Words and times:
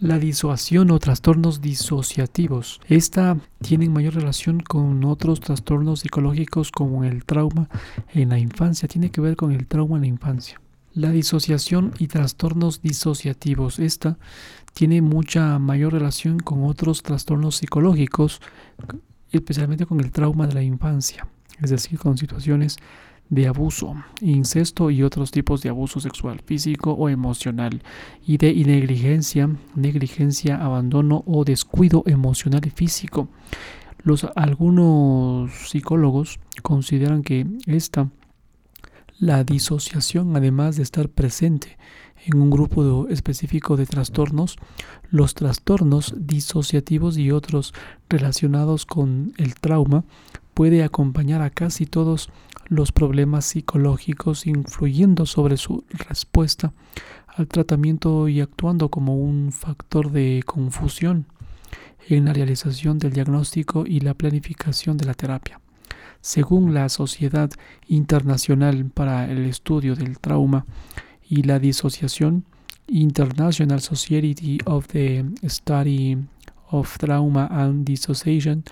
La 0.00 0.18
disociación 0.18 0.90
o 0.92 0.98
trastornos 0.98 1.60
disociativos. 1.60 2.80
Esta 2.88 3.36
tiene 3.60 3.86
mayor 3.90 4.14
relación 4.14 4.60
con 4.60 5.04
otros 5.04 5.40
trastornos 5.40 6.00
psicológicos 6.00 6.72
como 6.72 7.04
el 7.04 7.26
trauma 7.26 7.68
en 8.14 8.30
la 8.30 8.38
infancia. 8.38 8.88
Tiene 8.88 9.10
que 9.10 9.20
ver 9.20 9.36
con 9.36 9.52
el 9.52 9.66
trauma 9.66 9.96
en 9.96 10.00
la 10.00 10.06
infancia. 10.06 10.58
La 10.94 11.10
disociación 11.10 11.92
y 11.98 12.06
trastornos 12.06 12.80
disociativos. 12.80 13.78
Esta 13.78 14.16
tiene 14.72 15.02
mucha 15.02 15.58
mayor 15.58 15.92
relación 15.92 16.38
con 16.38 16.64
otros 16.64 17.02
trastornos 17.02 17.56
psicológicos, 17.56 18.40
especialmente 19.30 19.84
con 19.84 20.00
el 20.00 20.12
trauma 20.12 20.46
de 20.46 20.54
la 20.54 20.62
infancia, 20.62 21.28
es 21.60 21.68
decir, 21.68 21.98
con 21.98 22.16
situaciones 22.16 22.78
de 23.30 23.46
abuso, 23.46 23.94
incesto 24.20 24.90
y 24.90 25.04
otros 25.04 25.30
tipos 25.30 25.62
de 25.62 25.68
abuso 25.68 26.00
sexual, 26.00 26.40
físico 26.44 26.92
o 26.92 27.08
emocional, 27.08 27.82
y 28.26 28.36
de 28.36 28.52
negligencia, 28.52 29.48
negligencia, 29.76 30.62
abandono 30.62 31.22
o 31.26 31.44
descuido 31.44 32.02
emocional 32.06 32.62
y 32.66 32.70
físico. 32.70 33.28
Los, 34.02 34.26
algunos 34.34 35.52
psicólogos 35.68 36.40
consideran 36.62 37.22
que 37.22 37.46
esta, 37.66 38.08
la 39.18 39.44
disociación, 39.44 40.36
además 40.36 40.76
de 40.76 40.82
estar 40.82 41.08
presente 41.08 41.78
en 42.26 42.40
un 42.40 42.50
grupo 42.50 43.06
específico 43.08 43.76
de 43.76 43.86
trastornos, 43.86 44.56
los 45.10 45.34
trastornos 45.34 46.14
disociativos 46.16 47.16
y 47.16 47.30
otros 47.30 47.74
relacionados 48.08 48.86
con 48.86 49.32
el 49.36 49.54
trauma 49.54 50.04
puede 50.60 50.84
acompañar 50.84 51.40
a 51.40 51.48
casi 51.48 51.86
todos 51.86 52.28
los 52.68 52.92
problemas 52.92 53.46
psicológicos 53.46 54.46
influyendo 54.46 55.24
sobre 55.24 55.56
su 55.56 55.84
respuesta 55.90 56.74
al 57.28 57.48
tratamiento 57.48 58.28
y 58.28 58.42
actuando 58.42 58.90
como 58.90 59.16
un 59.16 59.52
factor 59.52 60.12
de 60.12 60.42
confusión 60.44 61.24
en 62.10 62.26
la 62.26 62.34
realización 62.34 62.98
del 62.98 63.14
diagnóstico 63.14 63.86
y 63.86 64.00
la 64.00 64.12
planificación 64.12 64.98
de 64.98 65.06
la 65.06 65.14
terapia. 65.14 65.62
Según 66.20 66.74
la 66.74 66.90
Sociedad 66.90 67.48
Internacional 67.88 68.84
para 68.92 69.32
el 69.32 69.46
Estudio 69.46 69.96
del 69.96 70.18
Trauma 70.18 70.66
y 71.26 71.44
la 71.44 71.58
Disociación, 71.58 72.44
International 72.86 73.80
Society 73.80 74.58
of 74.66 74.88
the 74.88 75.24
Study 75.48 76.18
of 76.70 76.98
Trauma 76.98 77.46
and 77.46 77.86
Dissociation, 77.86 78.62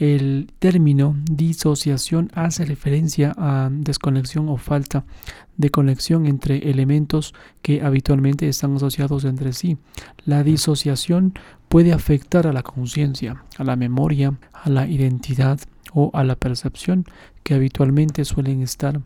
el 0.00 0.50
término 0.58 1.14
disociación 1.30 2.30
hace 2.34 2.64
referencia 2.64 3.34
a 3.36 3.68
desconexión 3.70 4.48
o 4.48 4.56
falta 4.56 5.04
de 5.58 5.70
conexión 5.70 6.26
entre 6.26 6.70
elementos 6.70 7.34
que 7.60 7.82
habitualmente 7.82 8.48
están 8.48 8.74
asociados 8.74 9.24
entre 9.24 9.52
sí. 9.52 9.76
La 10.24 10.42
disociación 10.42 11.34
puede 11.68 11.92
afectar 11.92 12.46
a 12.46 12.54
la 12.54 12.62
conciencia, 12.62 13.44
a 13.58 13.64
la 13.64 13.76
memoria, 13.76 14.38
a 14.54 14.70
la 14.70 14.88
identidad 14.88 15.60
o 15.92 16.10
a 16.14 16.24
la 16.24 16.34
percepción 16.34 17.04
que 17.42 17.52
habitualmente 17.52 18.24
suelen 18.24 18.62
estar 18.62 19.02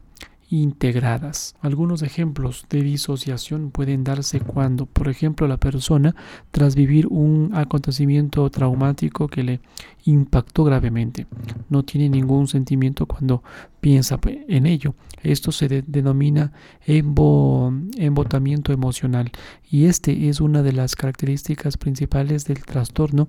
integradas. 0.51 1.57
Algunos 1.61 2.03
ejemplos 2.03 2.67
de 2.69 2.83
disociación 2.83 3.71
pueden 3.71 4.05
darse 4.05 4.41
cuando, 4.41 4.87
por 4.87 5.09
ejemplo, 5.09 5.49
la 5.49 5.57
persona, 5.57 6.15
tras 6.51 6.75
vivir 6.75 7.07
un 7.09 7.51
acontecimiento 7.55 8.49
traumático 8.51 9.29
que 9.29 9.43
le 9.43 9.61
impactó 10.05 10.65
gravemente, 10.65 11.27
no 11.69 11.83
tiene 11.83 12.09
ningún 12.09 12.47
sentimiento 12.47 13.07
cuando 13.07 13.43
piensa 13.81 14.19
en 14.49 14.67
ello. 14.67 14.95
Esto 15.23 15.53
se 15.53 15.83
denomina 15.87 16.53
embotamiento 16.87 18.73
emocional 18.73 19.31
y 19.71 19.87
este 19.87 20.29
es 20.29 20.41
una 20.41 20.63
de 20.63 20.73
las 20.73 20.97
características 20.97 21.77
principales 21.77 22.45
del 22.45 22.65
trastorno 22.65 23.29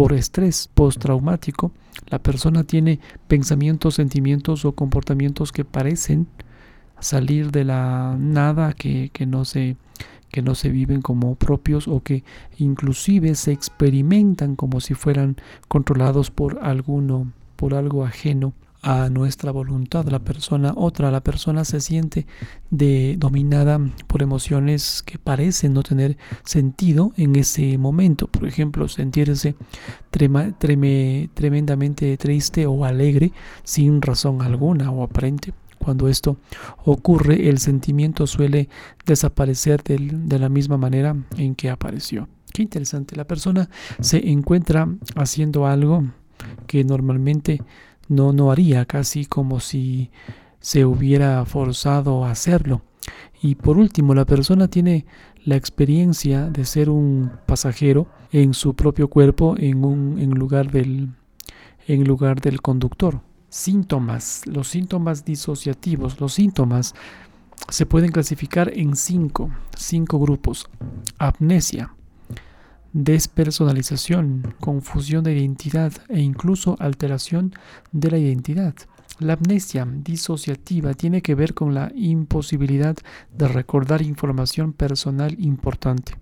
por 0.00 0.14
estrés 0.14 0.70
postraumático, 0.72 1.72
la 2.08 2.18
persona 2.18 2.64
tiene 2.64 3.00
pensamientos, 3.28 3.96
sentimientos 3.96 4.64
o 4.64 4.72
comportamientos 4.72 5.52
que 5.52 5.66
parecen 5.66 6.26
salir 7.00 7.50
de 7.50 7.64
la 7.64 8.16
nada, 8.18 8.72
que, 8.72 9.10
no 9.26 9.44
se, 9.44 9.76
que 10.30 10.40
no 10.40 10.54
se 10.54 10.70
viven 10.70 11.02
como 11.02 11.34
propios 11.34 11.86
o 11.86 12.02
que 12.02 12.24
inclusive 12.56 13.34
se 13.34 13.52
experimentan 13.52 14.56
como 14.56 14.80
si 14.80 14.94
fueran 14.94 15.36
controlados 15.68 16.30
por 16.30 16.60
alguno, 16.62 17.30
por 17.56 17.74
algo 17.74 18.06
ajeno 18.06 18.54
a 18.82 19.08
nuestra 19.10 19.50
voluntad. 19.50 20.06
La 20.08 20.20
persona, 20.20 20.72
otra, 20.76 21.10
la 21.10 21.22
persona 21.22 21.64
se 21.64 21.80
siente 21.80 22.26
de, 22.70 23.16
dominada 23.18 23.80
por 24.06 24.22
emociones 24.22 25.02
que 25.02 25.18
parecen 25.18 25.74
no 25.74 25.82
tener 25.82 26.16
sentido 26.44 27.12
en 27.16 27.36
ese 27.36 27.76
momento. 27.78 28.26
Por 28.26 28.46
ejemplo, 28.46 28.88
sentirse 28.88 29.54
tremendamente 30.10 32.16
triste 32.16 32.66
o 32.66 32.84
alegre 32.84 33.32
sin 33.64 34.02
razón 34.02 34.42
alguna 34.42 34.90
o 34.90 35.02
aparente. 35.02 35.52
Cuando 35.78 36.08
esto 36.08 36.36
ocurre, 36.84 37.48
el 37.48 37.58
sentimiento 37.58 38.26
suele 38.26 38.68
desaparecer 39.06 39.82
de 39.82 40.38
la 40.38 40.50
misma 40.50 40.76
manera 40.76 41.16
en 41.38 41.54
que 41.54 41.70
apareció. 41.70 42.28
Qué 42.52 42.62
interesante. 42.62 43.16
La 43.16 43.26
persona 43.26 43.70
se 44.00 44.30
encuentra 44.30 44.88
haciendo 45.14 45.66
algo 45.66 46.04
que 46.66 46.84
normalmente 46.84 47.62
no, 48.10 48.32
no 48.32 48.50
haría, 48.50 48.84
casi 48.84 49.24
como 49.24 49.60
si 49.60 50.10
se 50.58 50.84
hubiera 50.84 51.44
forzado 51.46 52.24
a 52.24 52.32
hacerlo. 52.32 52.82
Y 53.40 53.54
por 53.54 53.78
último, 53.78 54.14
la 54.14 54.26
persona 54.26 54.68
tiene 54.68 55.06
la 55.44 55.56
experiencia 55.56 56.50
de 56.50 56.64
ser 56.64 56.90
un 56.90 57.30
pasajero 57.46 58.08
en 58.32 58.52
su 58.52 58.74
propio 58.74 59.08
cuerpo 59.08 59.54
en, 59.56 59.84
un, 59.84 60.18
en, 60.18 60.30
lugar, 60.32 60.70
del, 60.70 61.14
en 61.86 62.04
lugar 62.04 62.40
del 62.40 62.60
conductor. 62.60 63.20
Síntomas, 63.48 64.42
los 64.46 64.68
síntomas 64.68 65.24
disociativos, 65.24 66.20
los 66.20 66.34
síntomas 66.34 66.94
se 67.68 67.86
pueden 67.86 68.10
clasificar 68.10 68.72
en 68.76 68.96
cinco, 68.96 69.50
cinco 69.76 70.18
grupos. 70.18 70.68
Amnesia, 71.18 71.94
despersonalización, 72.92 74.54
confusión 74.60 75.24
de 75.24 75.36
identidad 75.36 75.92
e 76.08 76.20
incluso 76.20 76.76
alteración 76.78 77.54
de 77.92 78.10
la 78.10 78.18
identidad. 78.18 78.74
La 79.18 79.34
amnesia 79.34 79.86
disociativa 79.86 80.94
tiene 80.94 81.22
que 81.22 81.34
ver 81.34 81.54
con 81.54 81.74
la 81.74 81.92
imposibilidad 81.94 82.96
de 83.36 83.48
recordar 83.48 84.02
información 84.02 84.72
personal 84.72 85.36
importante, 85.38 86.14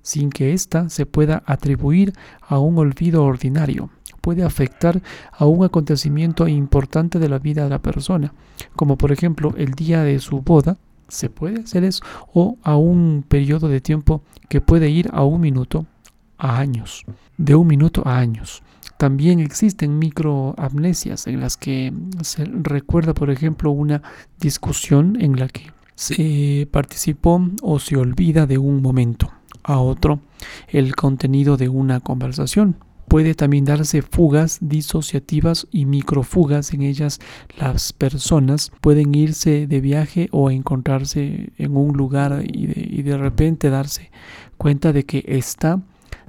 sin 0.00 0.30
que 0.30 0.52
ésta 0.52 0.88
se 0.88 1.06
pueda 1.06 1.42
atribuir 1.46 2.12
a 2.40 2.58
un 2.58 2.78
olvido 2.78 3.24
ordinario 3.24 3.90
puede 4.22 4.44
afectar 4.44 5.02
a 5.32 5.44
un 5.46 5.64
acontecimiento 5.64 6.48
importante 6.48 7.18
de 7.18 7.28
la 7.28 7.38
vida 7.40 7.64
de 7.64 7.70
la 7.70 7.82
persona, 7.82 8.32
como 8.76 8.96
por 8.96 9.12
ejemplo 9.12 9.52
el 9.58 9.72
día 9.72 10.02
de 10.04 10.20
su 10.20 10.40
boda, 10.40 10.78
se 11.08 11.28
puede 11.28 11.62
hacer 11.62 11.84
eso, 11.84 12.02
o 12.32 12.56
a 12.62 12.76
un 12.76 13.24
periodo 13.28 13.68
de 13.68 13.82
tiempo 13.82 14.22
que 14.48 14.62
puede 14.62 14.88
ir 14.88 15.10
a 15.12 15.24
un 15.24 15.40
minuto 15.40 15.86
a 16.42 16.58
años, 16.58 17.04
de 17.38 17.54
un 17.54 17.68
minuto 17.68 18.02
a 18.04 18.18
años. 18.18 18.62
También 18.98 19.38
existen 19.40 19.98
microamnesias 19.98 21.26
en 21.26 21.40
las 21.40 21.56
que 21.56 21.92
se 22.22 22.44
recuerda, 22.44 23.14
por 23.14 23.30
ejemplo, 23.30 23.70
una 23.70 24.02
discusión 24.38 25.16
en 25.20 25.38
la 25.38 25.48
que 25.48 25.70
se 25.94 26.68
participó 26.70 27.40
o 27.62 27.78
se 27.78 27.96
olvida 27.96 28.46
de 28.46 28.58
un 28.58 28.82
momento 28.82 29.30
a 29.62 29.78
otro 29.78 30.20
el 30.68 30.96
contenido 30.96 31.56
de 31.56 31.68
una 31.68 32.00
conversación. 32.00 32.76
Puede 33.06 33.34
también 33.34 33.64
darse 33.64 34.02
fugas 34.02 34.58
disociativas 34.60 35.68
y 35.70 35.84
microfugas. 35.84 36.72
En 36.72 36.82
ellas 36.82 37.20
las 37.58 37.92
personas 37.92 38.72
pueden 38.80 39.14
irse 39.14 39.66
de 39.66 39.80
viaje 39.80 40.28
o 40.32 40.50
encontrarse 40.50 41.52
en 41.58 41.76
un 41.76 41.96
lugar 41.96 42.42
y 42.44 42.66
de, 42.66 42.88
y 42.90 43.02
de 43.02 43.18
repente 43.18 43.70
darse 43.70 44.10
cuenta 44.56 44.92
de 44.92 45.04
que 45.04 45.24
está 45.26 45.82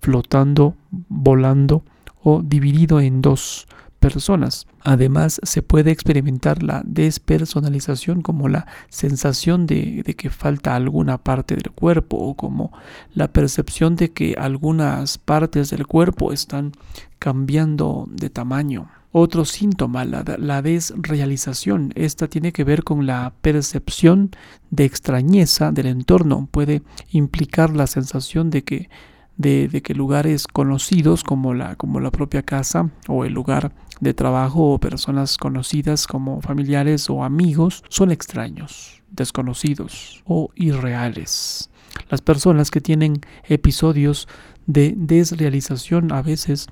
flotando, 0.00 0.74
volando 0.90 1.84
o 2.22 2.42
dividido 2.42 3.00
en 3.00 3.20
dos 3.20 3.66
personas. 4.02 4.66
Además, 4.82 5.40
se 5.44 5.62
puede 5.62 5.92
experimentar 5.92 6.62
la 6.62 6.82
despersonalización 6.84 8.20
como 8.20 8.48
la 8.48 8.66
sensación 8.88 9.66
de, 9.66 10.02
que 10.18 10.28
falta 10.28 10.74
alguna 10.74 11.18
parte 11.18 11.54
del 11.54 11.70
cuerpo 11.70 12.16
o 12.16 12.34
como 12.34 12.72
la 13.14 13.28
percepción 13.32 13.94
de 13.94 14.10
que 14.10 14.34
algunas 14.36 15.18
partes 15.18 15.70
del 15.70 15.86
cuerpo 15.86 16.32
están 16.32 16.72
cambiando 17.20 18.08
de 18.10 18.28
tamaño. 18.28 18.90
Otro 19.14 19.44
síntoma, 19.44 20.06
la, 20.06 20.62
desrealización. 20.62 21.92
Esta 21.96 22.28
tiene 22.28 22.52
que 22.52 22.64
ver 22.64 22.82
con 22.82 23.06
la 23.06 23.34
percepción 23.42 24.30
de 24.70 24.86
extrañeza 24.86 25.70
del 25.70 25.86
entorno. 25.86 26.48
Puede 26.50 26.82
implicar 27.10 27.76
la 27.76 27.86
sensación 27.86 28.48
de 28.48 28.64
que, 28.64 28.88
de, 29.36 29.68
de 29.68 29.82
que 29.82 29.94
lugares 29.94 30.46
conocidos 30.46 31.24
como 31.24 31.52
la, 31.52 31.76
como 31.76 32.00
la 32.00 32.10
propia 32.10 32.42
casa 32.42 32.90
o 33.06 33.26
el 33.26 33.34
lugar 33.34 33.74
de 34.00 34.14
trabajo 34.14 34.72
o 34.72 34.78
personas 34.78 35.36
conocidas 35.36 36.06
como 36.06 36.40
familiares 36.40 37.10
o 37.10 37.22
amigos 37.22 37.84
son 37.90 38.12
extraños, 38.12 39.02
desconocidos 39.10 40.22
o 40.24 40.50
irreales. 40.54 41.68
Las 42.08 42.22
personas 42.22 42.70
que 42.70 42.80
tienen 42.80 43.20
episodios 43.44 44.26
de 44.66 44.94
desrealización 44.96 46.12
a 46.12 46.22
veces 46.22 46.68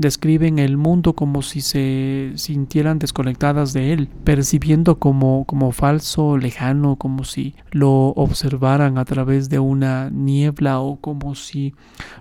describen 0.00 0.58
el 0.58 0.78
mundo 0.78 1.12
como 1.12 1.42
si 1.42 1.60
se 1.60 2.32
sintieran 2.36 2.98
desconectadas 2.98 3.74
de 3.74 3.92
él, 3.92 4.08
percibiendo 4.24 4.98
como, 4.98 5.44
como 5.44 5.72
falso, 5.72 6.38
lejano, 6.38 6.96
como 6.96 7.24
si 7.24 7.54
lo 7.70 8.08
observaran 8.08 8.96
a 8.96 9.04
través 9.04 9.50
de 9.50 9.58
una 9.58 10.08
niebla 10.08 10.80
o 10.80 10.96
como 10.96 11.34
si 11.34 11.74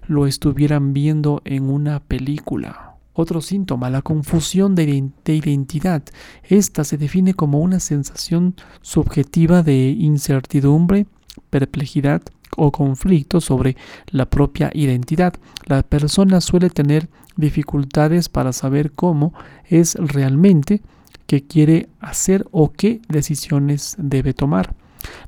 lo 0.07 0.27
estuvieran 0.27 0.91
viendo 0.91 1.41
en 1.45 1.69
una 1.69 2.01
película. 2.01 2.97
Otro 3.13 3.39
síntoma, 3.39 3.89
la 3.89 4.01
confusión 4.01 4.75
de, 4.75 5.11
identidad. 5.25 6.03
Esta 6.43 6.83
se 6.83 6.97
define 6.97 7.33
como 7.33 7.59
una 7.59 7.79
sensación 7.79 8.55
subjetiva 8.81 9.63
de 9.63 9.89
incertidumbre, 9.91 11.07
perplejidad 11.49 12.23
o 12.57 12.71
conflicto 12.71 13.41
sobre 13.41 13.75
la 14.07 14.25
propia 14.25 14.71
identidad. 14.73 15.33
La 15.65 15.83
persona 15.83 16.41
suele 16.41 16.69
tener 16.69 17.09
dificultades 17.35 18.29
para 18.29 18.53
saber 18.53 18.91
cómo 18.91 19.33
es 19.65 19.95
realmente 19.95 20.81
que 21.25 21.45
quiere 21.45 21.89
hacer 21.99 22.45
o 22.51 22.71
qué 22.71 23.01
decisiones 23.07 23.95
debe 23.99 24.33
tomar. 24.33 24.75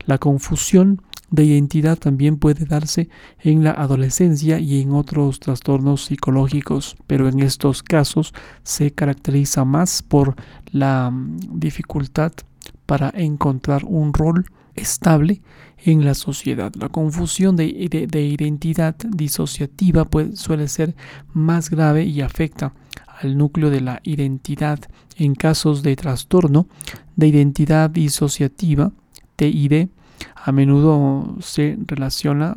La 0.06 0.18
confusión 0.18 1.02
de 1.32 1.46
identidad 1.46 1.98
también 1.98 2.38
puede 2.38 2.66
darse 2.66 3.10
en 3.40 3.64
la 3.64 3.72
adolescencia 3.72 4.60
y 4.60 4.82
en 4.82 4.92
otros 4.92 5.40
trastornos 5.40 6.06
psicológicos, 6.06 6.98
pero 7.08 7.30
en 7.30 7.40
estos 7.40 7.84
casos 7.84 8.34
se 8.64 8.92
caracteriza 8.92 9.64
más 9.64 10.04
por 10.04 10.36
la 10.72 11.10
mm, 11.10 11.60
dificultad 11.60 12.34
para 12.86 13.12
encontrar 13.16 13.86
un 13.86 14.14
rol 14.14 14.46
estable 14.76 15.42
en 15.84 16.06
la 16.06 16.14
sociedad. 16.14 16.74
La 16.76 16.90
confusión 16.90 17.56
de, 17.56 17.66
identidad 17.66 18.96
disociativa 18.96 20.08
suele 20.34 20.68
ser 20.68 20.96
más 21.34 21.70
grave 21.70 22.04
y 22.06 22.22
afecta 22.22 22.74
al 23.22 23.38
núcleo 23.38 23.70
de 23.70 23.82
la 23.82 24.00
identidad 24.04 24.80
en 25.18 25.36
casos 25.36 25.84
de 25.84 25.96
trastorno 25.96 26.68
de 27.16 27.28
identidad 27.28 27.90
disociativa, 27.90 28.92
TID, 29.36 29.90
a 30.36 30.52
menudo 30.52 31.38
se 31.42 31.78
relaciona 31.86 32.56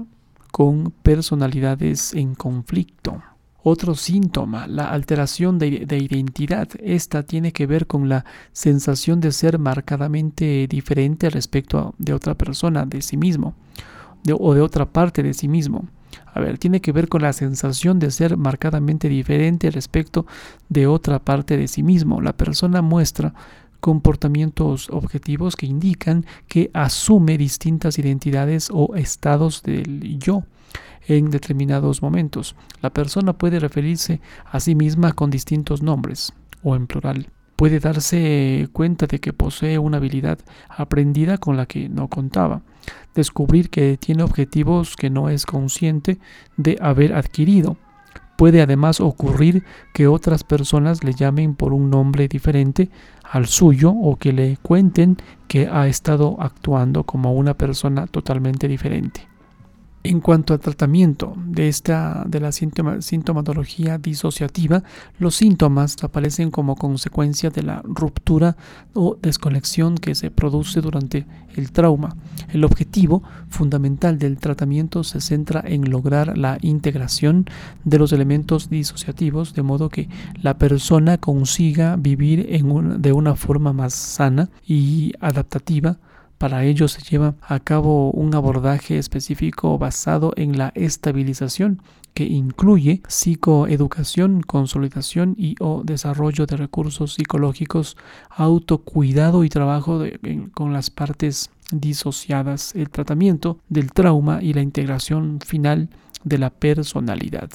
con 0.50 0.92
personalidades 1.02 2.14
en 2.14 2.34
conflicto. 2.34 3.22
Otro 3.66 3.94
síntoma, 3.94 4.66
la 4.66 4.90
alteración 4.90 5.58
de, 5.58 5.68
identidad. 5.68 6.68
Esta 6.80 7.22
tiene 7.22 7.50
que 7.50 7.66
ver 7.66 7.86
con 7.86 8.10
la 8.10 8.26
sensación 8.52 9.20
de 9.20 9.32
ser 9.32 9.58
marcadamente 9.58 10.66
diferente 10.68 11.30
respecto 11.30 11.94
de 11.96 12.12
otra 12.12 12.34
persona, 12.34 12.84
de 12.84 13.00
sí 13.00 13.16
mismo, 13.16 13.54
o 14.38 14.52
de 14.52 14.60
otra 14.60 14.84
parte 14.84 15.22
de 15.22 15.32
sí 15.32 15.48
mismo. 15.48 15.88
A 16.34 16.40
ver, 16.40 16.58
tiene 16.58 16.82
que 16.82 16.92
ver 16.92 17.08
con 17.08 17.22
la 17.22 17.32
sensación 17.32 17.98
de 17.98 18.10
ser 18.10 18.36
marcadamente 18.36 19.08
diferente 19.08 19.70
respecto 19.70 20.26
de 20.68 20.86
otra 20.86 21.18
parte 21.18 21.56
de 21.56 21.66
sí 21.66 21.82
mismo. 21.82 22.20
La 22.20 22.36
persona 22.36 22.82
muestra 22.82 23.32
comportamientos 23.80 24.90
objetivos 24.90 25.56
que 25.56 25.64
indican 25.64 26.26
que 26.48 26.70
asume 26.74 27.38
distintas 27.38 27.98
identidades 27.98 28.68
o 28.70 28.94
estados 28.94 29.62
del 29.62 30.18
yo 30.18 30.44
en 31.06 31.30
determinados 31.30 32.02
momentos. 32.02 32.56
La 32.80 32.90
persona 32.90 33.32
puede 33.32 33.60
referirse 33.60 34.20
a 34.44 34.60
sí 34.60 34.74
misma 34.74 35.12
con 35.12 35.30
distintos 35.30 35.82
nombres 35.82 36.32
o 36.62 36.76
en 36.76 36.86
plural. 36.86 37.28
Puede 37.56 37.78
darse 37.78 38.68
cuenta 38.72 39.06
de 39.06 39.20
que 39.20 39.32
posee 39.32 39.78
una 39.78 39.98
habilidad 39.98 40.38
aprendida 40.68 41.38
con 41.38 41.56
la 41.56 41.66
que 41.66 41.88
no 41.88 42.08
contaba. 42.08 42.62
Descubrir 43.14 43.70
que 43.70 43.96
tiene 43.96 44.24
objetivos 44.24 44.96
que 44.96 45.08
no 45.08 45.28
es 45.28 45.46
consciente 45.46 46.18
de 46.56 46.76
haber 46.80 47.14
adquirido. 47.14 47.76
Puede 48.36 48.60
además 48.60 49.00
ocurrir 49.00 49.62
que 49.92 50.08
otras 50.08 50.42
personas 50.42 51.04
le 51.04 51.12
llamen 51.12 51.54
por 51.54 51.72
un 51.72 51.90
nombre 51.90 52.26
diferente 52.26 52.90
al 53.22 53.46
suyo 53.46 53.90
o 53.90 54.16
que 54.16 54.32
le 54.32 54.56
cuenten 54.60 55.16
que 55.46 55.68
ha 55.68 55.86
estado 55.86 56.36
actuando 56.40 57.04
como 57.04 57.34
una 57.34 57.54
persona 57.54 58.08
totalmente 58.08 58.66
diferente. 58.66 59.33
En 60.06 60.20
cuanto 60.20 60.52
al 60.52 60.60
tratamiento 60.60 61.32
de, 61.46 61.66
esta, 61.68 62.24
de 62.28 62.38
la 62.38 62.52
sintomatología 62.52 63.96
disociativa, 63.96 64.82
los 65.18 65.34
síntomas 65.34 65.96
aparecen 66.04 66.50
como 66.50 66.76
consecuencia 66.76 67.48
de 67.48 67.62
la 67.62 67.80
ruptura 67.82 68.54
o 68.92 69.16
desconexión 69.22 69.96
que 69.96 70.14
se 70.14 70.30
produce 70.30 70.82
durante 70.82 71.26
el 71.56 71.72
trauma. 71.72 72.16
El 72.52 72.64
objetivo 72.64 73.22
fundamental 73.48 74.18
del 74.18 74.36
tratamiento 74.36 75.04
se 75.04 75.22
centra 75.22 75.64
en 75.66 75.90
lograr 75.90 76.36
la 76.36 76.58
integración 76.60 77.46
de 77.84 77.98
los 77.98 78.12
elementos 78.12 78.68
disociativos 78.68 79.54
de 79.54 79.62
modo 79.62 79.88
que 79.88 80.10
la 80.42 80.58
persona 80.58 81.16
consiga 81.16 81.96
vivir 81.96 82.46
de 82.46 83.12
una 83.14 83.36
forma 83.36 83.72
más 83.72 83.94
sana 83.94 84.50
y 84.66 85.14
adaptativa 85.20 85.96
para 86.44 86.62
ello 86.62 86.88
se 86.88 87.00
lleva 87.00 87.36
a 87.40 87.58
cabo 87.58 88.10
un 88.10 88.34
abordaje 88.34 88.98
específico 88.98 89.78
basado 89.78 90.34
en 90.36 90.58
la 90.58 90.72
estabilización 90.74 91.80
que 92.12 92.24
incluye 92.24 93.00
psicoeducación, 93.08 94.42
consolidación 94.42 95.36
y 95.38 95.54
o 95.58 95.80
desarrollo 95.84 96.44
de 96.44 96.58
recursos 96.58 97.14
psicológicos, 97.14 97.96
autocuidado 98.28 99.44
y 99.44 99.48
trabajo 99.48 100.02
con 100.52 100.74
las 100.74 100.90
partes 100.90 101.48
disociadas, 101.72 102.74
el 102.74 102.90
tratamiento 102.90 103.58
del 103.70 103.90
trauma 103.92 104.42
y 104.42 104.52
la 104.52 104.60
integración 104.60 105.38
final 105.40 105.88
de 106.24 106.36
la 106.36 106.50
personalidad. 106.50 107.48